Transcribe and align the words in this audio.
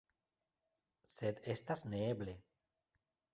Sed 1.11 1.43
estas 1.55 1.85
neeble. 1.93 2.35